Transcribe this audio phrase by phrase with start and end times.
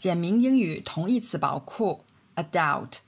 [0.00, 3.00] 简明英语同义词宝库，adult。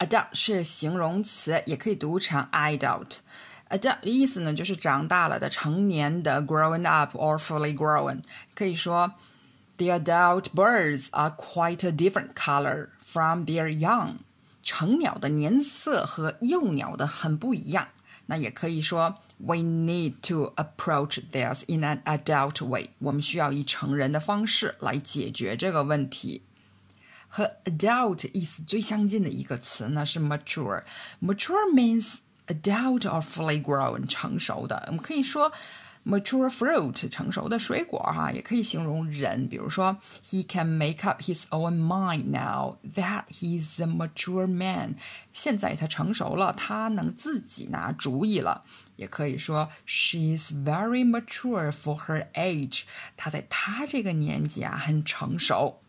[0.00, 3.18] adult 是形容词，也可以读成 adult。
[3.70, 8.22] adult 的意思呢，就是长大了的、成年的，grown up or fully grown。
[8.56, 9.14] 可以说
[9.76, 14.16] ，the adult birds are quite a different color from their young。
[14.64, 17.90] 成鸟的年色和幼鸟的很不一样。
[18.27, 22.91] 那也可以说，we need to approach this in an adult way。
[22.99, 26.43] 我们需要以成人的方式来解决这个问题。
[27.27, 34.83] 和 adult 意思最相近的一个词呢是 mature。mature means adult or fully grown，成熟的。
[34.87, 35.51] 我们可以说
[36.05, 39.47] mature fruit，成熟的水果哈，也可以形容人。
[39.47, 44.95] 比如说，he can make up his own mind now that he's a mature man。
[45.31, 48.63] 现在他成熟了，他能自己拿主意了。
[48.97, 52.83] 也可以说，she's very mature for her age。
[53.17, 55.81] 她在她这个年纪啊，很成熟。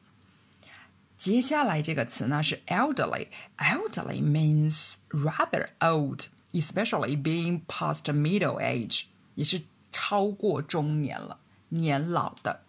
[1.19, 9.03] 接下来这个词呢是 elderly。elderly means rather old, especially being past middle age，
[9.35, 9.63] 也是
[10.00, 12.62] 超过中年了，年老的。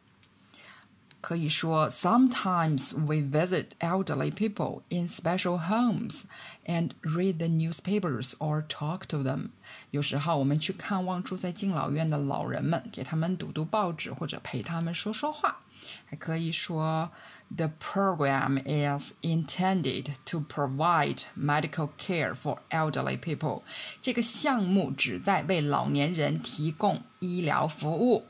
[1.28, 6.24] 可以说，sometimes we visit elderly people in special homes
[6.66, 9.52] and read the newspapers or talk to them。
[9.92, 15.60] 有时候我们去看望住在敬老院的老人们，给他们读读报纸或者陪他们说说话。
[16.06, 17.12] 还可以说，
[17.56, 23.62] The program is intended to provide medical care for elderly people。
[24.02, 28.26] 这个项目旨在为老年人提供医疗服务。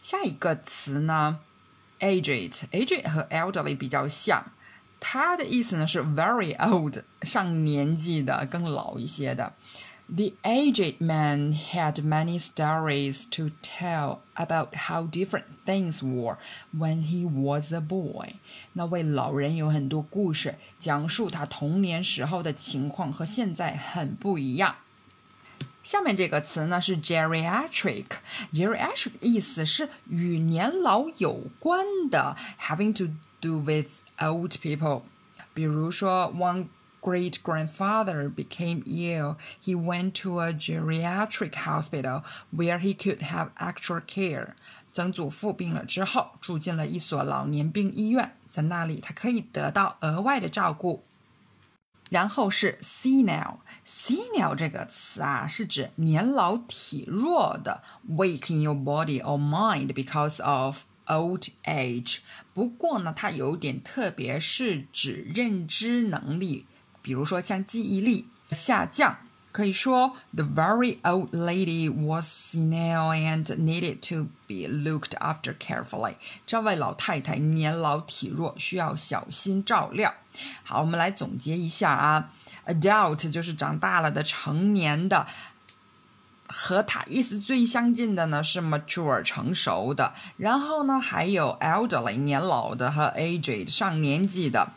[0.00, 1.40] 下一个词呢
[2.02, 4.52] ，aged，aged 和 elderly 比较像，
[5.00, 9.54] 它的意思呢是 very old，上年纪的，更老一些的。
[10.10, 16.38] The aged man had many stories to tell about how different things were
[16.74, 18.36] when he was a boy。
[18.72, 24.76] 那位老人有很多故事，讲述他童年时候的情况和现在很不一样。
[25.82, 33.88] 下面这个词呢是 geriatric。geriatric 意思是与年老有关的，having to do with
[34.18, 35.02] old people。
[35.54, 36.66] 比如说，one
[37.00, 42.22] great grandfather became ill, he went to a geriatric hospital
[42.54, 44.48] where he could have actual care.
[44.92, 51.02] 曾祖父病了之后，住进了一所老年病医院，在那里他可以得到额外的照顾。
[52.13, 62.19] 然后是 senile，senile 这个词啊，是指年老体弱的，weak in your body or mind because of old age。
[62.53, 66.67] 不过呢，它有点特别，是指认知能力
[67.01, 69.17] 比如说像记忆力下降，
[69.53, 76.15] 可以说 the very old lady was senile and needed to be looked after carefully。
[76.47, 80.11] 这位老太太年老体弱，需要小心照料。
[80.63, 82.31] 好，我们来总结一下啊
[82.65, 85.27] ，adult 就是长大了的、成年的，
[86.47, 94.73] 和它意思最相近的呢是 mature 成熟的，然后呢还有 elderly 年老的和 aged 上年纪的。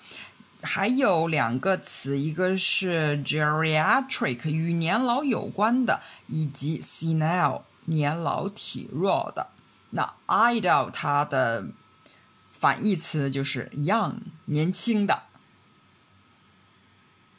[0.66, 9.47] 还有两个词，一个是 geriatric 与年老有关的，以及 senile 年老体弱的。
[9.91, 11.69] 那 idle 它的
[12.50, 14.16] 反义词就是 young
[14.47, 15.22] 年轻的。